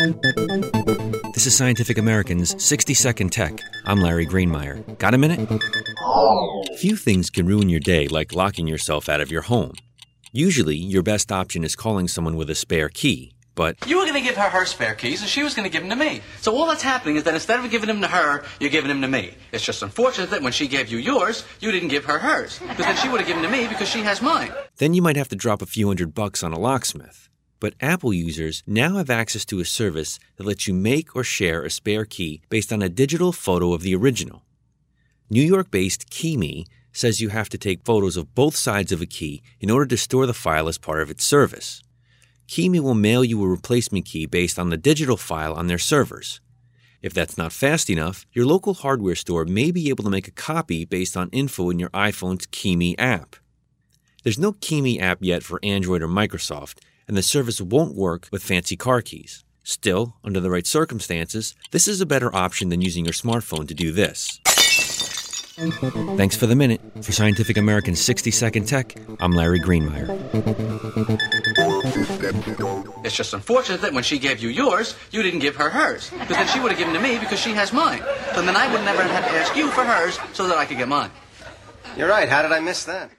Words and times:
This 0.00 1.46
is 1.46 1.54
Scientific 1.54 1.98
American's 1.98 2.62
60 2.64 2.94
Second 2.94 3.32
Tech. 3.32 3.60
I'm 3.84 4.00
Larry 4.00 4.26
Greenemeier. 4.26 4.96
Got 4.96 5.12
a 5.12 5.18
minute? 5.18 5.46
Few 6.78 6.96
things 6.96 7.28
can 7.28 7.44
ruin 7.46 7.68
your 7.68 7.80
day 7.80 8.08
like 8.08 8.34
locking 8.34 8.66
yourself 8.66 9.10
out 9.10 9.20
of 9.20 9.30
your 9.30 9.42
home. 9.42 9.74
Usually, 10.32 10.74
your 10.76 11.02
best 11.02 11.30
option 11.30 11.64
is 11.64 11.76
calling 11.76 12.08
someone 12.08 12.36
with 12.36 12.48
a 12.48 12.54
spare 12.54 12.88
key, 12.88 13.34
but 13.54 13.76
You 13.86 13.98
were 13.98 14.04
going 14.06 14.14
to 14.14 14.26
give 14.26 14.38
her 14.38 14.48
her 14.48 14.64
spare 14.64 14.94
keys, 14.94 15.20
and 15.20 15.28
she 15.28 15.42
was 15.42 15.54
going 15.54 15.68
to 15.68 15.70
give 15.70 15.86
them 15.86 15.90
to 15.90 16.02
me. 16.02 16.22
So 16.40 16.56
all 16.56 16.66
that's 16.66 16.82
happening 16.82 17.16
is 17.16 17.24
that 17.24 17.34
instead 17.34 17.62
of 17.62 17.70
giving 17.70 17.88
them 17.88 18.00
to 18.00 18.08
her, 18.08 18.42
you're 18.58 18.70
giving 18.70 18.88
them 18.88 19.02
to 19.02 19.08
me. 19.08 19.34
It's 19.52 19.66
just 19.66 19.82
unfortunate 19.82 20.30
that 20.30 20.40
when 20.40 20.52
she 20.52 20.66
gave 20.66 20.88
you 20.90 20.96
yours, 20.96 21.44
you 21.60 21.70
didn't 21.72 21.88
give 21.88 22.06
her 22.06 22.18
hers. 22.18 22.58
Because 22.58 22.86
then 22.86 22.96
she 22.96 23.10
would 23.10 23.20
have 23.20 23.26
given 23.28 23.42
them 23.42 23.52
to 23.52 23.58
me 23.58 23.68
because 23.68 23.88
she 23.90 24.00
has 24.00 24.22
mine. 24.22 24.50
then 24.78 24.94
you 24.94 25.02
might 25.02 25.16
have 25.16 25.28
to 25.28 25.36
drop 25.36 25.60
a 25.60 25.66
few 25.66 25.88
hundred 25.88 26.14
bucks 26.14 26.42
on 26.42 26.54
a 26.54 26.58
locksmith. 26.58 27.26
But 27.60 27.74
Apple 27.80 28.14
users 28.14 28.62
now 28.66 28.96
have 28.96 29.10
access 29.10 29.44
to 29.44 29.60
a 29.60 29.64
service 29.64 30.18
that 30.36 30.46
lets 30.46 30.66
you 30.66 30.74
make 30.74 31.14
or 31.14 31.22
share 31.22 31.62
a 31.62 31.70
spare 31.70 32.06
key 32.06 32.40
based 32.48 32.72
on 32.72 32.82
a 32.82 32.88
digital 32.88 33.32
photo 33.32 33.74
of 33.74 33.82
the 33.82 33.94
original. 33.94 34.42
New 35.28 35.42
York 35.42 35.70
based 35.70 36.10
KeyMe 36.10 36.66
says 36.92 37.20
you 37.20 37.28
have 37.28 37.48
to 37.50 37.58
take 37.58 37.84
photos 37.84 38.16
of 38.16 38.34
both 38.34 38.56
sides 38.56 38.90
of 38.90 39.00
a 39.00 39.06
key 39.06 39.42
in 39.60 39.70
order 39.70 39.86
to 39.86 39.96
store 39.96 40.26
the 40.26 40.34
file 40.34 40.68
as 40.68 40.78
part 40.78 41.02
of 41.02 41.10
its 41.10 41.24
service. 41.24 41.82
KeyMe 42.48 42.80
will 42.80 42.94
mail 42.94 43.22
you 43.22 43.40
a 43.44 43.48
replacement 43.48 44.06
key 44.06 44.26
based 44.26 44.58
on 44.58 44.70
the 44.70 44.76
digital 44.76 45.16
file 45.16 45.52
on 45.54 45.68
their 45.68 45.78
servers. 45.78 46.40
If 47.02 47.14
that's 47.14 47.38
not 47.38 47.52
fast 47.52 47.88
enough, 47.88 48.26
your 48.32 48.44
local 48.44 48.74
hardware 48.74 49.14
store 49.14 49.44
may 49.44 49.70
be 49.70 49.88
able 49.88 50.04
to 50.04 50.10
make 50.10 50.26
a 50.28 50.32
copy 50.32 50.84
based 50.84 51.16
on 51.16 51.30
info 51.30 51.70
in 51.70 51.78
your 51.78 51.90
iPhone's 51.90 52.46
KeyMe 52.46 52.94
app. 52.98 53.36
There's 54.22 54.38
no 54.38 54.52
KeyMe 54.52 55.00
app 55.00 55.18
yet 55.20 55.42
for 55.42 55.60
Android 55.62 56.02
or 56.02 56.08
Microsoft, 56.08 56.78
and 57.10 57.16
the 57.16 57.22
service 57.24 57.60
won't 57.60 57.96
work 57.96 58.28
with 58.30 58.40
fancy 58.40 58.76
car 58.76 59.02
keys. 59.02 59.42
Still, 59.64 60.14
under 60.22 60.38
the 60.38 60.48
right 60.48 60.64
circumstances, 60.64 61.56
this 61.72 61.88
is 61.88 62.00
a 62.00 62.06
better 62.06 62.32
option 62.32 62.68
than 62.68 62.80
using 62.80 63.04
your 63.04 63.12
smartphone 63.12 63.66
to 63.66 63.74
do 63.74 63.90
this. 63.90 64.38
Thanks 66.16 66.36
for 66.36 66.46
the 66.46 66.54
minute. 66.54 66.80
For 67.02 67.10
Scientific 67.10 67.56
American's 67.56 68.00
60 68.00 68.30
Second 68.30 68.68
Tech, 68.68 68.94
I'm 69.18 69.32
Larry 69.32 69.58
Greenemeier. 69.58 70.06
It's 73.04 73.16
just 73.16 73.34
unfortunate 73.34 73.80
that 73.80 73.92
when 73.92 74.04
she 74.04 74.20
gave 74.20 74.38
you 74.38 74.48
yours, 74.48 74.94
you 75.10 75.24
didn't 75.24 75.40
give 75.40 75.56
her 75.56 75.68
hers. 75.68 76.10
Because 76.10 76.36
then 76.36 76.46
she 76.46 76.60
would 76.60 76.70
have 76.70 76.78
given 76.78 76.94
to 76.94 77.00
me 77.00 77.18
because 77.18 77.40
she 77.40 77.54
has 77.54 77.72
mine. 77.72 78.04
So 78.36 78.42
then 78.42 78.54
I 78.54 78.72
would 78.72 78.84
never 78.84 79.02
have 79.02 79.10
had 79.10 79.28
to 79.32 79.34
ask 79.36 79.56
you 79.56 79.68
for 79.72 79.82
hers 79.82 80.16
so 80.32 80.46
that 80.46 80.58
I 80.58 80.64
could 80.64 80.78
get 80.78 80.86
mine. 80.86 81.10
You're 81.96 82.08
right. 82.08 82.28
How 82.28 82.42
did 82.42 82.52
I 82.52 82.60
miss 82.60 82.84
that? 82.84 83.10